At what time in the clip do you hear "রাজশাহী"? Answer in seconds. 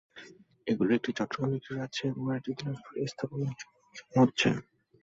1.71-2.09